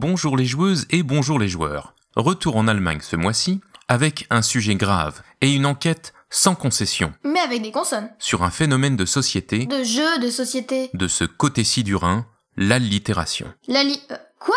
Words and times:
Bonjour 0.00 0.36
les 0.36 0.44
joueuses 0.44 0.86
et 0.90 1.02
bonjour 1.02 1.40
les 1.40 1.48
joueurs. 1.48 1.92
Retour 2.14 2.54
en 2.56 2.68
Allemagne 2.68 3.00
ce 3.02 3.16
mois-ci 3.16 3.60
avec 3.88 4.28
un 4.30 4.42
sujet 4.42 4.76
grave 4.76 5.22
et 5.40 5.52
une 5.52 5.66
enquête 5.66 6.14
sans 6.30 6.54
concession 6.54 7.12
Mais 7.24 7.40
avec 7.40 7.62
des 7.62 7.72
consonnes. 7.72 8.08
sur 8.20 8.44
un 8.44 8.50
phénomène 8.52 8.94
de 8.94 9.04
société 9.04 9.66
De 9.66 9.82
jeux, 9.82 10.20
de 10.20 10.30
société. 10.30 10.90
de 10.94 11.08
ce 11.08 11.24
côté-ci 11.24 11.82
du 11.82 11.96
Rhin, 11.96 12.26
l'allitération. 12.56 13.52
La 13.66 13.82
li... 13.82 14.00
euh, 14.12 14.16
quoi? 14.38 14.54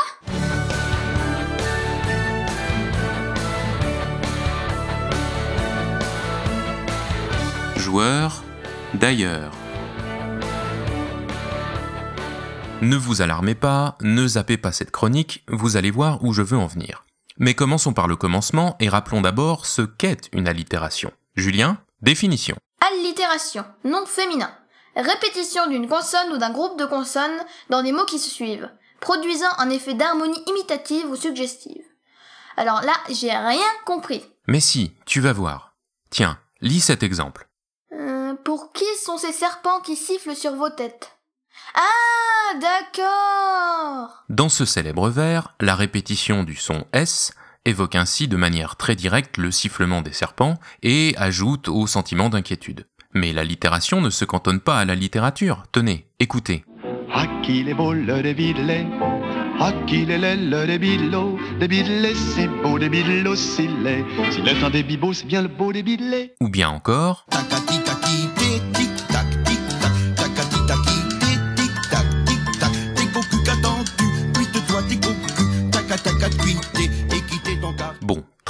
Joueurs, 7.77 8.43
d'ailleurs. 8.93 9.51
Ne 12.81 12.95
vous 12.95 13.21
alarmez 13.21 13.53
pas, 13.53 13.95
ne 14.01 14.25
zappez 14.25 14.57
pas 14.57 14.71
cette 14.71 14.89
chronique, 14.89 15.43
vous 15.47 15.77
allez 15.77 15.91
voir 15.91 16.23
où 16.23 16.33
je 16.33 16.41
veux 16.41 16.57
en 16.57 16.65
venir. 16.65 17.05
Mais 17.37 17.53
commençons 17.53 17.93
par 17.93 18.07
le 18.07 18.15
commencement 18.15 18.75
et 18.79 18.89
rappelons 18.89 19.21
d'abord 19.21 19.67
ce 19.67 19.83
qu'est 19.83 20.29
une 20.33 20.47
allitération. 20.47 21.11
Julien, 21.35 21.77
définition. 22.01 22.55
Allitération. 22.91 23.65
Nom 23.83 24.07
féminin. 24.07 24.51
Répétition 24.95 25.67
d'une 25.67 25.87
consonne 25.87 26.31
ou 26.33 26.37
d'un 26.37 26.49
groupe 26.49 26.79
de 26.79 26.85
consonnes 26.85 27.45
dans 27.69 27.83
des 27.83 27.91
mots 27.91 28.05
qui 28.05 28.17
se 28.17 28.31
suivent, 28.31 28.71
produisant 28.99 29.51
un 29.59 29.69
effet 29.69 29.93
d'harmonie 29.93 30.43
imitative 30.47 31.05
ou 31.07 31.15
suggestive. 31.15 31.85
Alors 32.57 32.81
là, 32.81 32.93
j'ai 33.09 33.31
rien 33.31 33.71
compris. 33.85 34.25
Mais 34.47 34.59
si, 34.59 34.95
tu 35.05 35.21
vas 35.21 35.33
voir. 35.33 35.75
Tiens, 36.09 36.39
lis 36.61 36.81
cet 36.81 37.03
exemple. 37.03 37.47
Euh, 37.93 38.33
pour 38.43 38.73
qui 38.73 38.85
sont 39.05 39.19
ces 39.19 39.33
serpents 39.33 39.81
qui 39.81 39.95
sifflent 39.95 40.35
sur 40.35 40.55
vos 40.55 40.69
têtes? 40.69 41.15
Ah, 41.75 42.30
d'accord 42.59 44.23
Dans 44.29 44.49
ce 44.49 44.65
célèbre 44.65 45.09
vers, 45.09 45.53
la 45.59 45.75
répétition 45.75 46.43
du 46.43 46.55
son 46.55 46.85
S 46.93 47.33
évoque 47.65 47.95
ainsi 47.95 48.27
de 48.27 48.37
manière 48.37 48.75
très 48.75 48.95
directe 48.95 49.37
le 49.37 49.51
sifflement 49.51 50.01
des 50.01 50.13
serpents 50.13 50.59
et 50.83 51.13
ajoute 51.17 51.67
au 51.67 51.87
sentiment 51.87 52.29
d'inquiétude. 52.29 52.87
Mais 53.13 53.33
l'allitération 53.33 54.01
ne 54.01 54.09
se 54.09 54.25
cantonne 54.25 54.59
pas 54.59 54.79
à 54.79 54.85
la 54.85 54.95
littérature. 54.95 55.63
Tenez, 55.71 56.07
écoutez. 56.19 56.65
Qu'il 57.43 57.69
est 57.69 57.73
beau 57.73 57.93
le 57.93 58.21
débilé, 58.21 58.85
qu'il 59.87 60.11
est 60.11 60.17
laid 60.19 60.37
le 60.37 60.67
débilo, 60.67 61.39
débilé 61.59 62.13
si 62.13 62.47
beau, 62.47 62.77
débile 62.77 63.27
aussi 63.27 63.67
laid. 63.67 64.05
S'il 64.29 64.47
est 64.47 64.63
un 64.63 64.69
débibot, 64.69 65.13
c'est 65.13 65.25
bien 65.25 65.41
le 65.41 65.47
beau 65.47 65.73
débilé. 65.73 66.33
Ou 66.39 66.49
bien 66.49 66.69
encore, 66.69 67.25
Tacati 67.31 67.79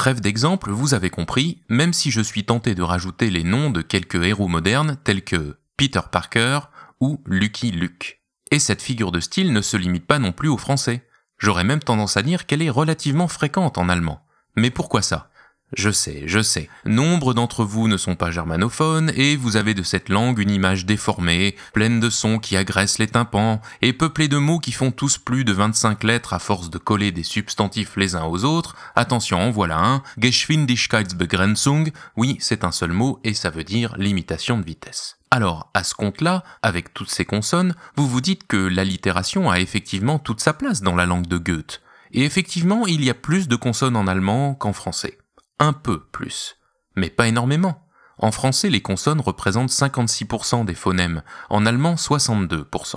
trêve 0.02 0.20
d'exemple, 0.20 0.72
vous 0.72 0.96
avez 0.96 1.12
compris, 1.12 1.62
même 1.70 1.94
si 1.94 2.10
je 2.10 2.22
suis 2.22 2.44
tenté 2.44 2.74
de 2.74 2.82
rajouter 2.82 3.30
les 3.30 3.44
noms 3.44 3.70
de 3.70 3.84
quelques 3.84 4.16
héros 4.16 4.48
modernes 4.48 4.98
tels 5.04 5.24
que 5.24 5.60
Peter 5.78 6.00
Parker 6.12 6.62
ou 7.00 7.22
Lucky 7.28 7.70
Luke. 7.70 8.20
Et 8.50 8.58
cette 8.58 8.82
figure 8.82 9.12
de 9.12 9.20
style 9.20 9.54
ne 9.54 9.62
se 9.62 9.78
limite 9.78 10.08
pas 10.08 10.18
non 10.18 10.32
plus 10.32 10.50
au 10.50 10.58
français. 10.58 11.08
J'aurais 11.38 11.64
même 11.64 11.84
tendance 11.84 12.18
à 12.18 12.24
dire 12.24 12.48
qu'elle 12.48 12.64
est 12.64 12.72
relativement 12.72 13.28
fréquente 13.28 13.78
en 13.78 13.90
allemand. 13.90 14.26
Mais 14.56 14.72
pourquoi 14.72 15.04
ça? 15.04 15.30
Je 15.74 15.90
sais, 15.90 16.24
je 16.26 16.42
sais. 16.42 16.70
Nombre 16.86 17.34
d'entre 17.34 17.64
vous 17.64 17.88
ne 17.88 17.96
sont 17.96 18.16
pas 18.16 18.30
germanophones 18.30 19.12
et 19.16 19.38
vous 19.38 19.56
avez 19.56 19.74
de 19.74 19.84
cette 19.84 20.10
langue 20.10 20.40
une 20.40 20.52
image 20.52 20.86
déformée, 20.86 21.56
pleine 21.74 22.02
de 22.02 22.10
sons 22.10 22.40
qui 22.40 22.58
agressent 22.58 23.00
les 23.00 23.08
tympans 23.08 23.62
et 23.82 23.94
peuplée 23.94 24.28
de 24.28 24.38
mots 24.38 24.60
qui 24.60 24.74
font 24.74 24.92
tous 24.92 25.18
plus 25.18 25.46
de 25.46 25.54
25 25.54 26.04
lettres 26.04 26.34
à 26.34 26.40
force 26.40 26.70
de 26.70 26.78
coller 26.78 27.14
des 27.14 27.24
substantifs 27.24 27.96
les 27.96 28.16
uns 28.16 28.26
aux 28.26 28.44
autres. 28.44 28.76
Attention, 28.96 29.40
en 29.40 29.52
voilà 29.52 29.80
un. 29.80 30.04
Geschwindigkeitsbegrenzung. 30.18 31.92
Oui, 32.18 32.36
c'est 32.42 32.66
un 32.66 32.72
seul 32.72 32.92
mot 32.92 33.20
et 33.24 33.34
ça 33.34 33.50
veut 33.50 33.64
dire 33.64 33.96
limitation 33.98 34.60
de 34.60 34.66
vitesse. 34.66 35.20
Alors, 35.32 35.72
à 35.74 35.86
ce 35.86 35.96
compte-là, 35.96 36.44
avec 36.62 36.94
toutes 36.94 37.10
ces 37.10 37.24
consonnes, 37.24 37.76
vous 37.96 38.10
vous 38.10 38.20
dites 38.20 38.46
que 38.46 38.58
l'allitération 38.58 39.50
a 39.50 39.62
effectivement 39.62 40.20
toute 40.20 40.42
sa 40.42 40.52
place 40.52 40.82
dans 40.82 40.96
la 40.96 41.06
langue 41.06 41.28
de 41.28 41.38
Goethe. 41.38 41.82
Et 42.12 42.26
effectivement, 42.26 42.88
il 42.88 43.06
y 43.06 43.10
a 43.10 43.14
plus 43.14 43.48
de 43.48 43.56
consonnes 43.56 43.96
en 43.96 44.08
allemand 44.08 44.54
qu'en 44.54 44.74
français. 44.74 45.18
Un 45.62 45.74
peu 45.74 46.00
plus. 46.00 46.58
Mais 46.96 47.12
pas 47.12 47.28
énormément. 47.28 47.88
En 48.18 48.32
français, 48.32 48.72
les 48.72 48.82
consonnes 48.82 49.22
représentent 49.22 49.70
56% 49.70 50.66
des 50.66 50.74
phonèmes, 50.74 51.22
en 51.52 51.68
allemand 51.68 51.94
62%. 51.94 52.96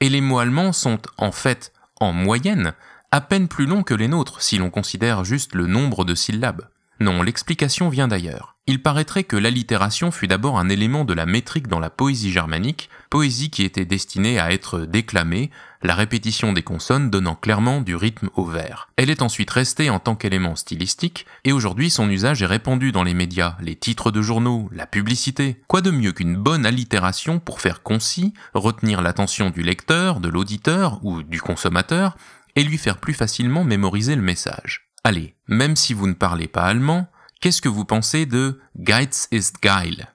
Et 0.00 0.10
les 0.10 0.20
mots 0.20 0.38
allemands 0.38 0.74
sont, 0.74 0.98
en 1.16 1.32
fait, 1.32 1.72
en 1.98 2.12
moyenne, 2.12 2.74
à 3.10 3.22
peine 3.22 3.48
plus 3.48 3.64
longs 3.64 3.84
que 3.84 3.94
les 3.94 4.06
nôtres 4.06 4.42
si 4.42 4.58
l'on 4.58 4.68
considère 4.68 5.24
juste 5.24 5.54
le 5.54 5.66
nombre 5.66 6.04
de 6.04 6.14
syllabes. 6.14 6.68
Non, 7.00 7.22
l'explication 7.22 7.88
vient 7.88 8.06
d'ailleurs. 8.06 8.57
Il 8.68 8.82
paraîtrait 8.82 9.24
que 9.24 9.38
l'allitération 9.38 10.10
fut 10.10 10.26
d'abord 10.26 10.58
un 10.58 10.68
élément 10.68 11.06
de 11.06 11.14
la 11.14 11.24
métrique 11.24 11.68
dans 11.68 11.80
la 11.80 11.88
poésie 11.88 12.30
germanique, 12.30 12.90
poésie 13.08 13.48
qui 13.48 13.62
était 13.62 13.86
destinée 13.86 14.38
à 14.38 14.52
être 14.52 14.80
déclamée, 14.80 15.50
la 15.82 15.94
répétition 15.94 16.52
des 16.52 16.62
consonnes 16.62 17.08
donnant 17.08 17.34
clairement 17.34 17.80
du 17.80 17.96
rythme 17.96 18.28
au 18.34 18.44
vers. 18.44 18.90
Elle 18.96 19.08
est 19.08 19.22
ensuite 19.22 19.50
restée 19.50 19.88
en 19.88 20.00
tant 20.00 20.16
qu'élément 20.16 20.54
stylistique, 20.54 21.24
et 21.44 21.52
aujourd'hui 21.52 21.88
son 21.88 22.10
usage 22.10 22.42
est 22.42 22.46
répandu 22.46 22.92
dans 22.92 23.04
les 23.04 23.14
médias, 23.14 23.56
les 23.62 23.74
titres 23.74 24.10
de 24.10 24.20
journaux, 24.20 24.68
la 24.70 24.86
publicité. 24.86 25.62
Quoi 25.66 25.80
de 25.80 25.90
mieux 25.90 26.12
qu'une 26.12 26.36
bonne 26.36 26.66
allitération 26.66 27.38
pour 27.38 27.62
faire 27.62 27.82
concis, 27.82 28.34
retenir 28.52 29.00
l'attention 29.00 29.48
du 29.48 29.62
lecteur, 29.62 30.20
de 30.20 30.28
l'auditeur 30.28 31.00
ou 31.02 31.22
du 31.22 31.40
consommateur, 31.40 32.18
et 32.54 32.64
lui 32.64 32.76
faire 32.76 32.98
plus 32.98 33.14
facilement 33.14 33.64
mémoriser 33.64 34.14
le 34.14 34.20
message? 34.20 34.90
Allez, 35.04 35.36
même 35.46 35.74
si 35.74 35.94
vous 35.94 36.06
ne 36.06 36.12
parlez 36.12 36.48
pas 36.48 36.64
allemand, 36.64 37.08
qu'est-ce 37.40 37.62
que 37.62 37.68
vous 37.68 37.84
pensez 37.84 38.26
de 38.26 38.60
Geiz 38.76 39.28
ist 39.30 39.62
geil 39.62 40.06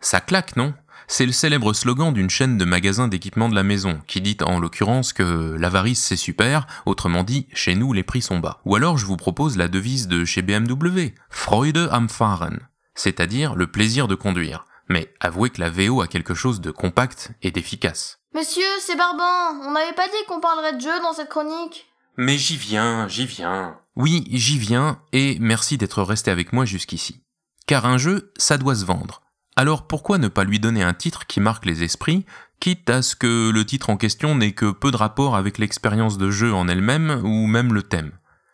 Ça 0.00 0.20
claque, 0.20 0.56
non? 0.56 0.74
C'est 1.12 1.26
le 1.26 1.32
célèbre 1.32 1.72
slogan 1.72 2.12
d'une 2.12 2.30
chaîne 2.30 2.56
de 2.56 2.64
magasins 2.64 3.08
d'équipement 3.08 3.48
de 3.48 3.54
la 3.56 3.64
maison, 3.64 4.00
qui 4.06 4.20
dit 4.20 4.36
en 4.42 4.60
l'occurrence 4.60 5.12
que 5.12 5.56
l'avarice 5.58 6.00
c'est 6.00 6.14
super, 6.14 6.68
autrement 6.86 7.24
dit, 7.24 7.48
chez 7.52 7.74
nous 7.74 7.92
les 7.92 8.04
prix 8.04 8.22
sont 8.22 8.38
bas. 8.38 8.60
Ou 8.64 8.76
alors 8.76 8.96
je 8.96 9.06
vous 9.06 9.16
propose 9.16 9.56
la 9.56 9.66
devise 9.66 10.06
de 10.06 10.24
chez 10.24 10.42
BMW, 10.42 11.14
Freude 11.28 11.88
am 11.90 12.08
Fahren, 12.08 12.60
c'est-à-dire 12.94 13.56
le 13.56 13.66
plaisir 13.66 14.06
de 14.06 14.14
conduire. 14.14 14.66
Mais 14.88 15.12
avouez 15.18 15.50
que 15.50 15.60
la 15.60 15.70
VO 15.70 16.00
a 16.00 16.06
quelque 16.06 16.34
chose 16.34 16.60
de 16.60 16.70
compact 16.70 17.32
et 17.42 17.50
d'efficace. 17.50 18.20
Monsieur, 18.32 18.62
c'est 18.78 18.94
Barban, 18.94 19.60
on 19.64 19.72
n'avait 19.72 19.94
pas 19.94 20.06
dit 20.06 20.24
qu'on 20.28 20.40
parlerait 20.40 20.76
de 20.76 20.80
jeux 20.80 21.00
dans 21.02 21.12
cette 21.12 21.28
chronique? 21.28 21.90
Mais 22.16 22.38
j'y 22.38 22.56
viens, 22.56 23.08
j'y 23.08 23.26
viens. 23.26 23.79
Oui, 23.96 24.24
j'y 24.30 24.58
viens, 24.58 25.00
et 25.12 25.36
merci 25.40 25.76
d'être 25.76 26.02
resté 26.02 26.30
avec 26.30 26.52
moi 26.52 26.64
jusqu'ici. 26.64 27.22
Car 27.66 27.86
un 27.86 27.98
jeu, 27.98 28.32
ça 28.36 28.58
doit 28.58 28.74
se 28.74 28.84
vendre. 28.84 29.22
Alors 29.56 29.86
pourquoi 29.86 30.18
ne 30.18 30.28
pas 30.28 30.44
lui 30.44 30.60
donner 30.60 30.82
un 30.82 30.94
titre 30.94 31.26
qui 31.26 31.40
marque 31.40 31.66
les 31.66 31.82
esprits, 31.82 32.24
quitte 32.60 32.88
à 32.88 33.02
ce 33.02 33.16
que 33.16 33.50
le 33.50 33.64
titre 33.64 33.90
en 33.90 33.96
question 33.96 34.34
n'ait 34.34 34.52
que 34.52 34.70
peu 34.70 34.90
de 34.90 34.96
rapport 34.96 35.36
avec 35.36 35.58
l'expérience 35.58 36.18
de 36.18 36.30
jeu 36.30 36.54
en 36.54 36.68
elle-même 36.68 37.20
ou 37.24 37.46
même 37.46 37.74
le 37.74 37.82
thème? 37.82 38.12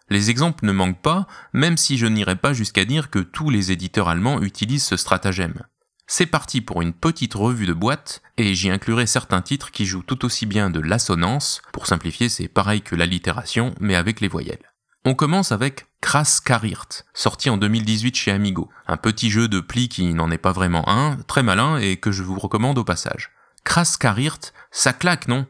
Les 0.09 0.31
exemples 0.31 0.65
ne 0.65 0.73
manquent 0.73 1.03
pas, 1.03 1.27
même 1.53 1.77
si 1.77 1.99
je 1.99 2.07
n'irai 2.07 2.37
pas 2.37 2.53
jusqu'à 2.53 2.85
dire 2.85 3.11
que 3.11 3.19
tous 3.19 3.51
les 3.51 3.73
éditeurs 3.73 4.09
allemands 4.09 4.41
utilisent 4.41 4.85
ce 4.85 4.97
stratagème. 4.97 5.63
C'est 6.07 6.27
parti 6.27 6.61
pour 6.61 6.83
une 6.83 6.93
petite 6.93 7.35
revue 7.35 7.67
de 7.67 7.73
boîte, 7.73 8.23
et 8.37 8.55
j'y 8.55 8.71
inclurai 8.71 9.07
certains 9.07 9.43
titres 9.43 9.73
qui 9.73 9.85
jouent 9.85 10.05
tout 10.05 10.25
aussi 10.25 10.47
bien 10.47 10.71
de 10.71 10.79
l'assonance, 10.79 11.61
pour 11.73 11.89
simplifier 11.89 12.29
c'est 12.29 12.47
pareil 12.47 12.83
que 12.83 12.95
l'allitération, 12.95 13.75
mais 13.81 13.97
avec 13.97 14.21
les 14.21 14.29
voyelles. 14.29 14.73
On 15.09 15.15
commence 15.15 15.53
avec 15.53 15.87
Kras 16.01 16.41
Karirt, 16.45 17.07
sorti 17.15 17.49
en 17.49 17.59
2018 17.59 18.17
chez 18.17 18.33
Amigo, 18.33 18.69
un 18.89 18.97
petit 18.97 19.31
jeu 19.31 19.47
de 19.47 19.61
pli 19.61 19.89
qui 19.89 20.13
n'en 20.13 20.33
est 20.33 20.37
pas 20.37 20.51
vraiment 20.51 20.89
un, 20.89 21.17
très 21.29 21.45
malin 21.45 21.77
et 21.77 21.97
que 21.97 22.11
je 22.11 22.25
vous 22.25 22.37
recommande 22.41 22.77
au 22.77 22.83
passage. 22.83 23.31
Kras 23.63 23.99
Karirt, 24.01 24.53
ça 24.73 24.93
claque, 24.93 25.29
non? 25.29 25.47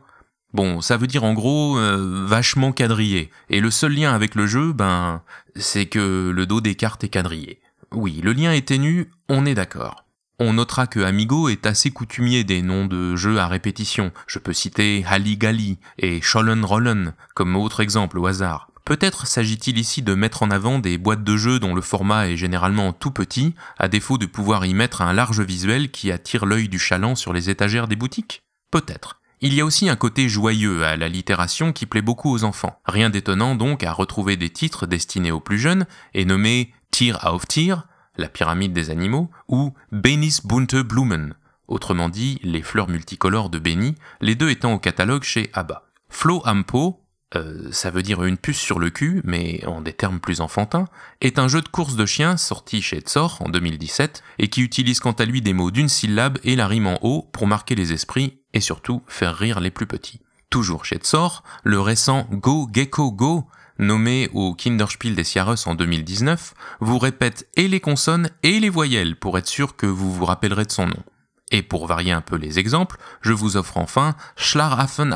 Bon, 0.53 0.83
ça 0.83 0.99
veut 0.99 1.07
dire 1.07 1.25
en 1.25 1.33
gros 1.33 1.79
euh, 1.79 2.27
vachement 2.27 2.71
quadrillé, 2.71 3.31
et 3.49 3.61
le 3.61 3.71
seul 3.71 3.95
lien 3.95 4.15
avec 4.15 4.35
le 4.35 4.47
jeu, 4.47 4.75
ben, 4.75 5.23
c'est 5.55 5.87
que 5.87 6.31
le 6.37 6.45
dos 6.45 6.61
des 6.61 6.75
cartes 6.75 7.05
est 7.05 7.09
quadrillé. 7.09 7.63
Oui, 7.93 8.21
le 8.23 8.35
lien 8.35 8.53
est 8.53 8.69
ténu, 8.69 9.11
on 9.31 9.47
est 9.47 9.55
d'accord. 9.55 10.05
On 10.39 10.53
notera 10.53 10.87
que 10.87 11.01
Amigo 11.01 11.49
est 11.49 11.65
assez 11.65 11.91
coutumier 11.91 12.45
des 12.45 12.61
noms 12.61 12.85
de 12.85 13.17
jeux 13.17 13.39
à 13.39 13.49
répétition. 13.49 14.13
Je 14.27 14.39
peux 14.39 14.53
citer 14.53 15.03
Halligalli 15.09 15.79
et 15.97 16.21
Schollen 16.21 16.63
Rollen 16.63 17.15
comme 17.35 17.57
autre 17.57 17.81
exemple 17.81 18.19
au 18.19 18.27
hasard. 18.27 18.69
Peut-être 18.87 19.27
s'agit-il 19.27 19.79
ici 19.79 20.01
de 20.01 20.15
mettre 20.15 20.45
en 20.45 20.51
avant 20.53 20.79
des 20.79 20.97
boîtes 20.97 21.25
de 21.25 21.37
jeux 21.37 21.59
dont 21.59 21.75
le 21.75 21.81
format 21.81 22.29
est 22.29 22.37
généralement 22.37 22.93
tout 22.93 23.11
petit, 23.11 23.57
à 23.79 23.89
défaut 23.89 24.17
de 24.17 24.27
pouvoir 24.27 24.65
y 24.65 24.75
mettre 24.75 25.03
un 25.03 25.13
large 25.13 25.41
visuel 25.41 25.91
qui 25.91 26.13
attire 26.13 26.47
l'œil 26.47 26.69
du 26.69 26.79
chaland 26.79 27.17
sur 27.17 27.33
les 27.33 27.51
étagères 27.51 27.89
des 27.89 27.97
boutiques 27.97 28.45
Peut-être. 28.71 29.21
Il 29.41 29.55
y 29.55 29.61
a 29.61 29.65
aussi 29.65 29.89
un 29.89 29.97
côté 29.97 30.29
joyeux 30.29 30.85
à 30.85 30.97
la 30.97 31.09
littération 31.09 31.73
qui 31.73 31.85
plaît 31.85 32.01
beaucoup 32.01 32.31
aux 32.31 32.45
enfants. 32.45 32.81
Rien 32.85 33.11
d'étonnant 33.11 33.57
donc 33.57 33.83
à 33.83 33.93
retrouver 33.93 34.37
des 34.37 34.51
titres 34.51 34.87
destinés 34.87 35.33
aux 35.33 35.41
plus 35.41 35.59
jeunes 35.59 35.87
et 36.15 36.25
nommés 36.25 36.73
Tier 36.93 37.17
auf 37.25 37.45
Tier, 37.49 37.75
la 38.17 38.29
pyramide 38.29 38.73
des 38.73 38.91
animaux, 38.91 39.29
ou 39.49 39.75
Benis 39.91 40.39
bunte 40.45 40.77
Blumen, 40.77 41.35
autrement 41.67 42.09
dit 42.09 42.39
les 42.45 42.63
fleurs 42.63 42.89
multicolores 42.89 43.51
de 43.51 43.59
Benny, 43.59 43.97
les 44.21 44.37
deux 44.37 44.51
étant 44.51 44.75
au 44.75 44.79
catalogue 44.79 45.25
chez 45.25 45.51
ABBA. 45.55 45.83
Flo 46.09 46.41
Ampo, 46.45 47.03
euh, 47.35 47.69
ça 47.73 47.91
veut 47.91 48.03
dire 48.03 48.23
une 48.25 48.37
puce 48.37 48.59
sur 48.59 48.79
le 48.79 48.91
cul, 48.91 49.21
mais 49.25 49.65
en 49.67 49.81
des 49.81 49.93
termes 49.93 50.21
plus 50.21 50.41
enfantins, 50.41 50.87
est 51.21 51.39
un 51.39 51.49
jeu 51.49 51.61
de 51.61 51.69
course 51.69 51.97
de 51.97 52.07
chiens 52.07 52.37
sorti 52.37 52.81
chez 52.83 53.01
Tsor 53.01 53.39
en 53.41 53.49
2017 53.49 54.23
et 54.39 54.49
qui 54.49 54.63
utilise 54.63 55.01
quant 55.01 55.13
à 55.13 55.25
lui 55.25 55.43
des 55.43 55.53
mots 55.53 55.73
d'une 55.73 55.89
syllabe 55.89 56.39
et 56.45 56.55
la 56.55 56.69
rime 56.69 56.87
en 56.87 56.99
haut 57.03 57.29
pour 57.33 57.47
marquer 57.47 57.75
les 57.75 57.93
esprits 57.93 58.41
et 58.53 58.61
surtout 58.61 59.03
faire 59.09 59.35
rire 59.37 59.61
les 59.61 59.73
plus 59.73 59.87
petits. 59.87 60.21
Toujours 60.51 60.85
chez 60.85 60.99
Tsor, 60.99 61.43
le 61.65 61.81
récent 61.81 62.29
Go 62.31 62.69
Gecko 62.73 63.11
Go, 63.11 63.49
nommé 63.81 64.31
au 64.33 64.55
Kinderspiel 64.55 65.17
des 65.17 65.25
Sierras 65.25 65.65
en 65.67 65.75
2019, 65.75 66.55
vous 66.81 66.99
répète 66.99 67.49
et 67.57 67.67
les 67.67 67.81
consonnes 67.81 68.31
et 68.45 68.61
les 68.61 68.71
voyelles 68.71 69.17
pour 69.17 69.37
être 69.37 69.49
sûr 69.49 69.75
que 69.75 69.87
vous 69.87 70.13
vous 70.13 70.25
rappellerez 70.25 70.65
de 70.65 70.73
son 70.73 70.87
nom. 70.87 71.03
Et 71.51 71.63
pour 71.63 71.89
varier 71.89 72.13
un 72.13 72.21
peu 72.21 72.37
les 72.37 72.61
exemples, 72.61 72.99
je 73.21 73.33
vous 73.33 73.57
offre 73.57 73.79
enfin 73.79 74.15
Schlaraffen 74.37 75.13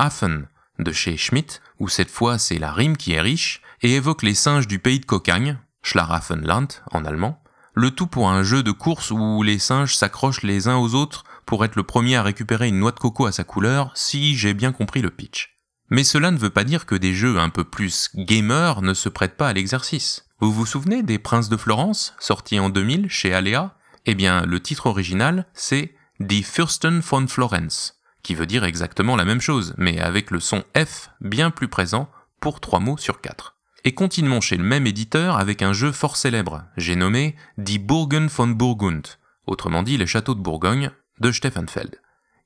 de 0.83 0.93
chez 0.93 1.17
Schmidt, 1.17 1.61
où 1.79 1.89
cette 1.89 2.11
fois 2.11 2.39
c'est 2.39 2.59
la 2.59 2.73
rime 2.73 2.97
qui 2.97 3.13
est 3.13 3.21
riche, 3.21 3.63
et 3.83 3.95
évoque 3.95 4.23
les 4.23 4.35
singes 4.35 4.67
du 4.67 4.79
pays 4.79 5.01
de 5.01 5.07
Cocagne, 5.07 5.59
Schlaraffenland 5.83 6.69
en 6.93 7.05
allemand, 7.05 7.43
le 7.75 7.91
tout 7.91 8.07
pour 8.07 8.29
un 8.29 8.43
jeu 8.43 8.63
de 8.63 8.73
course 8.73 9.11
où 9.11 9.43
les 9.43 9.59
singes 9.59 9.97
s'accrochent 9.97 10.43
les 10.43 10.69
uns 10.69 10.77
aux 10.77 10.95
autres 10.95 11.25
pour 11.47 11.65
être 11.65 11.77
le 11.77 11.83
premier 11.83 12.17
à 12.17 12.23
récupérer 12.23 12.69
une 12.69 12.79
noix 12.79 12.93
de 12.93 12.99
coco 12.99 13.27
à 13.27 13.33
sa 13.33 13.45
couleur, 13.45 13.93
si 13.95 14.37
j'ai 14.37 14.55
bien 14.55 14.73
compris 14.73 15.03
le 15.03 15.11
pitch. 15.11 15.57
Mais 15.89 16.05
cela 16.05 16.31
ne 16.31 16.39
veut 16.39 16.51
pas 16.51 16.65
dire 16.65 16.87
que 16.87 16.95
des 16.95 17.15
jeux 17.15 17.39
un 17.39 17.49
peu 17.49 17.65
plus 17.65 18.11
gamers 18.15 18.83
ne 18.83 18.95
se 18.95 19.09
prêtent 19.09 19.37
pas 19.37 19.49
à 19.49 19.53
l'exercice. 19.53 20.27
Vous 20.39 20.53
vous 20.53 20.67
souvenez 20.67 21.03
des 21.03 21.19
Princes 21.19 21.49
de 21.49 21.57
Florence, 21.57 22.15
sortis 22.19 22.61
en 22.61 22.71
2000 22.71 23.09
chez 23.09 23.35
Alea? 23.35 23.75
Eh 24.07 24.15
bien, 24.15 24.47
le 24.47 24.61
titre 24.61 24.87
original, 24.87 25.47
c'est 25.53 25.95
Die 26.21 26.43
Fürsten 26.43 27.01
von 27.01 27.27
Florence, 27.27 28.00
qui 28.23 28.35
veut 28.35 28.47
dire 28.47 28.65
exactement 28.65 29.17
la 29.17 29.25
même 29.25 29.41
chose, 29.41 29.75
mais 29.77 30.01
avec 30.01 30.31
le 30.31 30.41
son 30.41 30.65
F 30.77 31.11
bien 31.21 31.51
plus 31.51 31.69
présent 31.69 32.11
pour 32.41 32.61
3 32.61 32.81
mots 32.81 32.97
sur 32.97 33.21
4. 33.21 33.57
Et 33.85 33.95
continuons 33.95 34.41
chez 34.41 34.57
le 34.57 34.65
même 34.65 34.87
éditeur 34.87 35.39
avec 35.39 35.63
un 35.63 35.73
jeu 35.73 35.91
fort 35.91 36.17
célèbre, 36.17 36.65
j'ai 36.77 36.97
nommé 36.97 37.35
Die 37.57 37.79
Burgen 37.79 38.27
von 38.27 38.49
Burgund, 38.49 39.07
autrement 39.47 39.83
dit 39.83 39.97
les 39.97 40.07
châteaux 40.07 40.35
de 40.35 40.41
Bourgogne, 40.41 40.91
de 41.21 41.33
Steffenfeld. 41.33 41.99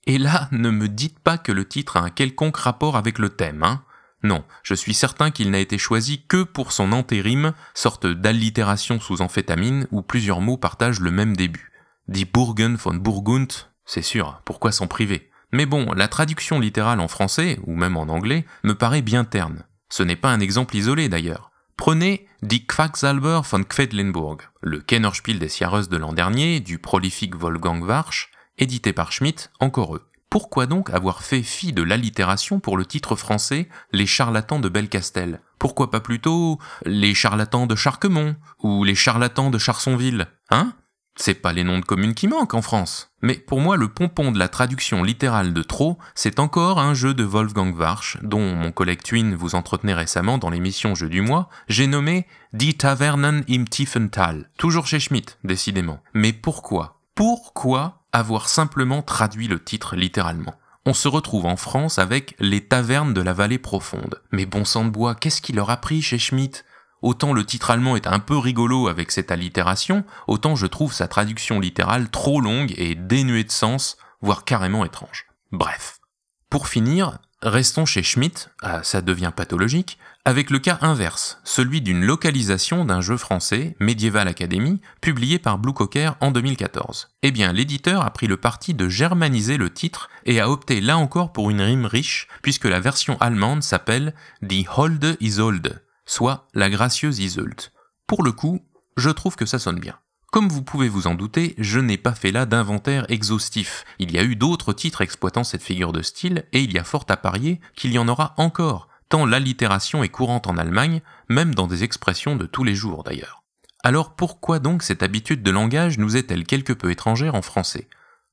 Et 0.07 0.19
là, 0.19 0.49
ne 0.53 0.71
me 0.71 0.89
dites 0.89 1.19
pas 1.19 1.39
que 1.39 1.51
le 1.53 1.67
titre 1.67 1.97
a 1.97 2.01
un 2.01 2.11
quelconque 2.11 2.59
rapport 2.59 2.97
avec 2.97 3.19
le 3.19 3.31
thème, 3.31 3.63
hein 3.63 3.83
Non, 4.23 4.45
je 4.63 4.75
suis 4.75 4.95
certain 4.95 5.31
qu'il 5.31 5.51
n'a 5.51 5.59
été 5.59 5.79
choisi 5.79 6.25
que 6.27 6.43
pour 6.43 6.73
son 6.73 6.93
antérime, 6.93 7.53
sorte 7.75 8.07
d'allitération 8.07 9.01
sous 9.01 9.23
amphétamine 9.23 9.89
où 9.91 10.03
plusieurs 10.03 10.41
mots 10.41 10.59
partagent 10.59 11.01
le 11.01 11.11
même 11.11 11.37
début. 11.37 11.73
Die 12.07 12.27
Burgen 12.27 12.77
von 12.77 12.95
Burgund, 12.95 13.51
c'est 13.87 14.03
sûr, 14.03 14.41
pourquoi 14.45 14.73
s'en 14.73 14.87
priver? 14.87 15.31
Mais 15.55 15.67
bon, 15.67 15.93
la 15.93 16.09
traduction 16.09 16.59
littérale 16.59 16.99
en 16.99 17.07
français, 17.07 17.61
ou 17.63 17.77
même 17.77 17.97
en 17.97 18.09
anglais, 18.09 18.45
me 18.65 18.75
paraît 18.75 19.03
bien 19.03 19.23
terne. 19.23 19.63
Ce 19.89 20.03
n'est 20.03 20.17
pas 20.17 20.33
un 20.33 20.41
exemple 20.41 20.75
isolé 20.75 21.09
d'ailleurs. 21.09 21.53
Prenez 21.77 22.27
Die 22.43 22.67
Quacksalber 22.67 23.43
von 23.49 23.63
Quedlinburg, 23.63 24.39
le 24.63 24.81
Kennerspiel 24.81 25.39
des 25.39 25.49
Sierras 25.49 25.87
de 25.89 25.97
l'an 25.97 26.13
dernier, 26.13 26.59
du 26.59 26.81
prolifique 26.81 27.37
Wolfgang 27.37 27.85
Warsch, 27.85 28.33
édité 28.59 28.93
par 28.93 29.13
Schmidt, 29.13 29.49
encore 29.61 29.95
eux. 29.95 30.03
Pourquoi 30.29 30.67
donc 30.67 30.91
avoir 30.91 31.23
fait 31.23 31.45
fi 31.45 31.73
de 31.73 31.85
l'allitération 31.85 32.59
pour 32.59 32.77
le 32.77 32.85
titre 32.85 33.15
français 33.15 33.69
Les 33.93 34.07
charlatans 34.07 34.59
de 34.59 34.69
Belcastel 34.69 35.41
Pourquoi 35.61 35.93
pas 35.93 36.01
plutôt 36.01 36.59
Les 36.85 37.15
charlatans 37.15 37.69
de 37.69 37.77
Charquemont 37.77 38.35
ou 38.59 38.83
Les 38.83 38.97
charlatans 38.97 39.51
de 39.51 39.59
Charsonville 39.59 40.27
Hein? 40.51 40.73
C'est 41.17 41.35
pas 41.35 41.53
les 41.53 41.65
noms 41.65 41.79
de 41.79 41.85
communes 41.85 42.15
qui 42.15 42.29
manquent 42.29 42.55
en 42.55 42.63
France. 42.63 43.11
Mais 43.23 43.35
pour 43.35 43.61
moi, 43.61 43.77
le 43.77 43.89
pompon 43.89 44.33
de 44.33 44.39
la 44.39 44.49
traduction 44.49 45.03
littérale 45.03 45.53
de 45.53 45.63
trop, 45.63 45.99
c'est 46.15 46.39
encore 46.39 46.79
un 46.79 46.95
jeu 46.95 47.15
de 47.15 47.25
Wolfgang 47.25 47.75
Warsch, 47.75 48.19
dont 48.23 48.55
mon 48.55 48.73
collègue 48.73 49.03
Twin 49.03 49.35
vous 49.35 49.55
entretenait 49.55 49.95
récemment 49.95 50.39
dans 50.39 50.51
l'émission 50.51 50.95
Jeu 50.95 51.09
du 51.09 51.21
mois, 51.21 51.49
j'ai 51.69 51.87
nommé 51.87 52.27
Die 52.53 52.75
Tavernen 52.75 53.45
im 53.49 53.65
Tiefental. 53.65 54.51
Toujours 54.59 54.87
chez 54.87 55.01
Schmidt, 55.01 55.37
décidément. 55.45 56.01
Mais 56.13 56.33
pourquoi? 56.33 57.01
Pourquoi 57.15 58.03
avoir 58.13 58.49
simplement 58.49 59.03
traduit 59.03 59.49
le 59.49 59.63
titre 59.63 59.97
littéralement? 59.97 60.55
On 60.87 60.93
se 60.93 61.09
retrouve 61.09 61.47
en 61.47 61.57
France 61.57 61.99
avec 61.99 62.35
les 62.41 62.61
tavernes 62.61 63.15
de 63.15 63.23
la 63.23 63.33
vallée 63.33 63.59
profonde. 63.59 64.21
Mais 64.33 64.45
bon 64.45 64.67
sang 64.67 64.85
de 64.85 64.91
bois, 64.91 65.15
qu'est-ce 65.15 65.41
qu'il 65.41 65.57
leur 65.57 65.71
a 65.71 65.79
pris 65.79 66.03
chez 66.03 66.19
Schmidt 66.19 66.63
Autant 67.03 67.33
le 67.33 67.45
titre 67.45 67.71
allemand 67.71 67.97
est 67.97 68.07
un 68.07 68.19
peu 68.19 68.39
rigolo 68.39 68.89
avec 68.89 69.11
cette 69.11 69.31
allitération, 69.31 70.05
autant 70.27 70.57
je 70.57 70.67
trouve 70.67 70.93
sa 70.93 71.09
traduction 71.09 71.61
littérale 71.61 72.09
trop 72.11 72.41
longue 72.41 72.73
et 72.77 72.95
dénuée 72.95 73.45
de 73.45 73.53
sens, 73.53 73.99
voire 74.23 74.45
carrément 74.45 74.85
étrange. 74.85 75.27
Bref. 75.53 76.01
Pour 76.49 76.69
finir, 76.69 77.19
restons 77.43 77.85
chez 77.85 78.03
Schmitt, 78.03 78.51
ah, 78.63 78.83
ça 78.83 79.03
devient 79.03 79.33
pathologique, 79.35 79.99
avec 80.25 80.49
le 80.49 80.59
cas 80.59 80.79
inverse, 80.81 81.39
celui 81.45 81.83
d'une 81.83 82.03
localisation 82.03 82.87
d'un 82.87 83.03
jeu 83.03 83.19
français, 83.19 83.77
Medieval 83.79 84.27
Academy, 84.27 84.81
publié 85.03 85.39
par 85.39 85.59
Blue 85.59 85.75
Cocker 85.75 86.13
en 86.21 86.31
2014. 86.31 87.11
Eh 87.23 87.31
bien, 87.31 87.53
l'éditeur 87.53 88.03
a 88.03 88.11
pris 88.11 88.27
le 88.27 88.39
parti 88.39 88.73
de 88.73 88.89
germaniser 88.89 89.59
le 89.59 89.69
titre 89.69 90.09
et 90.25 90.41
a 90.41 90.49
opté 90.49 90.81
là 90.81 90.97
encore 90.97 91.35
pour 91.35 91.51
une 91.51 91.61
rime 91.61 91.85
riche, 91.85 92.29
puisque 92.41 92.65
la 92.65 92.81
version 92.81 93.21
allemande 93.21 93.63
s'appelle 93.63 94.15
Die 94.41 94.67
Holde 94.75 95.19
Isolde, 95.21 95.84
soit 96.07 96.49
la 96.55 96.71
gracieuse 96.71 97.19
Iseult. 97.19 97.73
Pour 98.07 98.23
le 98.23 98.33
coup, 98.33 98.61
je 98.97 99.11
trouve 99.11 99.37
que 99.37 99.47
ça 99.47 99.59
sonne 99.59 99.81
bien. 99.81 99.99
Comme 100.31 100.49
vous 100.49 100.63
pouvez 100.63 100.89
vous 100.89 101.07
en 101.07 101.15
douter, 101.15 101.55
je 101.59 101.79
n'ai 101.79 101.97
pas 101.97 102.15
fait 102.15 102.33
là 102.33 102.45
d'inventaire 102.45 103.07
exhaustif. 103.09 103.85
Il 104.01 104.11
y 104.11 104.19
a 104.19 104.25
eu 104.25 104.35
d'autres 104.35 104.73
titres 104.73 105.01
exploitant 105.01 105.45
cette 105.45 105.63
figure 105.63 105.93
de 105.93 106.03
style, 106.03 106.45
et 106.53 106.61
il 106.61 106.73
y 106.73 106.79
a 106.79 106.85
fort 106.85 107.05
à 107.09 107.17
parier 107.17 107.61
qu'il 107.77 107.93
y 107.93 107.99
en 107.99 108.09
aura 108.09 108.35
encore, 108.37 108.89
tant 109.09 109.27
l'allitération 109.27 110.03
est 110.03 110.09
courante 110.09 110.49
en 110.49 110.59
Allemagne, 110.59 111.03
même 111.29 111.55
dans 111.55 111.69
des 111.69 111.85
expressions 111.85 112.35
de 112.35 112.47
tous 112.47 112.65
les 112.65 112.75
jours 112.75 113.05
d'ailleurs. 113.05 113.45
Alors 113.85 114.17
pourquoi 114.17 114.59
donc 114.59 114.83
cette 114.83 115.03
habitude 115.03 115.43
de 115.43 115.51
langage 115.51 115.99
nous 115.99 116.17
est-elle 116.17 116.45
quelque 116.45 116.73
peu 116.73 116.91
étrangère 116.91 117.35
en 117.37 117.43
français? 117.43 117.89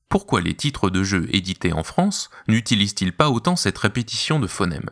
Pourquoi 0.09 0.41
les 0.41 0.55
titres 0.55 0.89
de 0.89 1.03
jeux 1.03 1.27
édités 1.35 1.71
en 1.71 1.83
France 1.83 2.29
n'utilisent-ils 2.47 3.13
pas 3.13 3.29
autant 3.29 3.55
cette 3.55 3.77
répétition 3.77 4.39
de 4.39 4.47
phonèmes? 4.47 4.89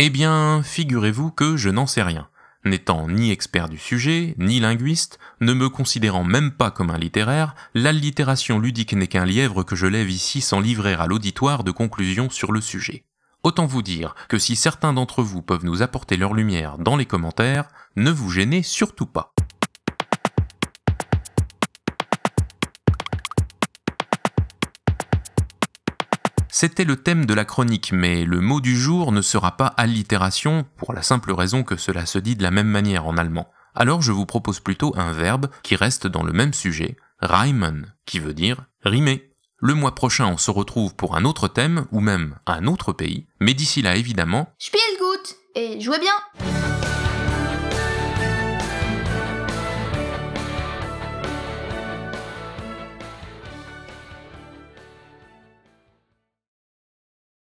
Eh 0.00 0.10
bien, 0.10 0.62
figurez-vous 0.62 1.32
que 1.32 1.56
je 1.56 1.70
n'en 1.70 1.88
sais 1.88 2.02
rien. 2.02 2.28
N'étant 2.64 3.08
ni 3.08 3.32
expert 3.32 3.68
du 3.68 3.78
sujet, 3.78 4.36
ni 4.38 4.60
linguiste, 4.60 5.18
ne 5.40 5.52
me 5.52 5.68
considérant 5.68 6.22
même 6.22 6.52
pas 6.52 6.70
comme 6.70 6.90
un 6.90 6.98
littéraire, 6.98 7.56
l'allitération 7.74 8.60
ludique 8.60 8.92
n'est 8.92 9.08
qu'un 9.08 9.24
lièvre 9.24 9.64
que 9.64 9.74
je 9.74 9.86
lève 9.86 10.08
ici 10.08 10.40
sans 10.40 10.60
livrer 10.60 10.94
à 10.94 11.06
l'auditoire 11.06 11.64
de 11.64 11.72
conclusions 11.72 12.30
sur 12.30 12.52
le 12.52 12.60
sujet. 12.60 13.04
Autant 13.42 13.66
vous 13.66 13.82
dire 13.82 14.14
que 14.28 14.38
si 14.38 14.54
certains 14.54 14.92
d'entre 14.92 15.24
vous 15.24 15.42
peuvent 15.42 15.64
nous 15.64 15.82
apporter 15.82 16.16
leur 16.16 16.32
lumière 16.32 16.78
dans 16.78 16.96
les 16.96 17.06
commentaires, 17.06 17.68
ne 17.96 18.12
vous 18.12 18.30
gênez 18.30 18.62
surtout 18.62 19.06
pas. 19.06 19.34
C'était 26.60 26.82
le 26.82 26.96
thème 26.96 27.24
de 27.24 27.34
la 27.34 27.44
chronique, 27.44 27.92
mais 27.92 28.24
le 28.24 28.40
mot 28.40 28.60
du 28.60 28.76
jour 28.76 29.12
ne 29.12 29.22
sera 29.22 29.56
pas 29.56 29.68
allitération, 29.68 30.66
pour 30.76 30.92
la 30.92 31.02
simple 31.04 31.30
raison 31.30 31.62
que 31.62 31.76
cela 31.76 32.04
se 32.04 32.18
dit 32.18 32.34
de 32.34 32.42
la 32.42 32.50
même 32.50 32.66
manière 32.66 33.06
en 33.06 33.16
allemand. 33.16 33.48
Alors 33.76 34.02
je 34.02 34.10
vous 34.10 34.26
propose 34.26 34.58
plutôt 34.58 34.92
un 34.96 35.12
verbe 35.12 35.50
qui 35.62 35.76
reste 35.76 36.08
dans 36.08 36.24
le 36.24 36.32
même 36.32 36.52
sujet, 36.52 36.96
reimen, 37.20 37.94
qui 38.06 38.18
veut 38.18 38.34
dire 38.34 38.64
rimer. 38.82 39.30
Le 39.60 39.74
mois 39.74 39.94
prochain, 39.94 40.26
on 40.26 40.36
se 40.36 40.50
retrouve 40.50 40.96
pour 40.96 41.16
un 41.16 41.24
autre 41.24 41.46
thème, 41.46 41.86
ou 41.92 42.00
même 42.00 42.34
un 42.44 42.66
autre 42.66 42.92
pays, 42.92 43.28
mais 43.38 43.54
d'ici 43.54 43.80
là, 43.80 43.94
évidemment, 43.94 44.52
Spielgut 44.58 45.36
et 45.54 45.80
jouez 45.80 46.00
bien 46.00 46.57